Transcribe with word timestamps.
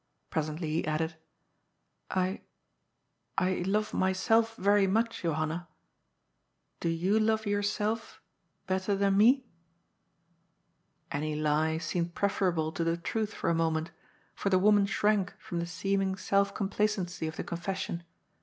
Presently 0.31 0.69
he 0.71 0.85
added: 0.87 1.15
"I— 2.09 2.41
I 3.47 3.61
love 3.67 3.93
myself 3.93 4.55
very 4.55 4.87
much, 4.87 5.21
Johanna. 5.21 5.67
Do 6.79 6.89
you 6.89 7.19
love 7.19 7.45
yourself 7.45 8.19
better 8.65 8.95
than 8.95 9.15
me?" 9.15 9.45
Any 11.11 11.35
lie 11.35 11.77
seemed 11.77 12.15
preferable 12.15 12.71
to 12.71 12.83
the 12.83 12.97
truth 12.97 13.35
for 13.35 13.51
a 13.51 13.53
moment, 13.53 13.91
for 14.33 14.49
the 14.49 14.57
woman 14.57 14.87
shrank 14.87 15.35
from 15.37 15.59
the 15.59 15.67
seeming 15.67 16.15
self 16.15 16.51
complacency 16.51 17.27
of 17.27 17.35
the 17.35 17.43
confession. 17.43 18.01